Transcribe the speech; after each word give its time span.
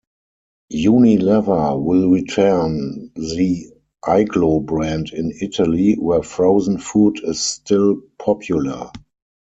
Unilever 0.73 1.79
will 1.79 2.09
retain 2.09 3.11
the 3.15 3.71
Iglo 4.07 4.59
brand 4.61 5.11
in 5.13 5.31
Italy, 5.41 5.93
where 5.93 6.23
frozen 6.23 6.79
food 6.79 7.19
is 7.23 7.39
still 7.39 8.01
popular. 8.17 8.89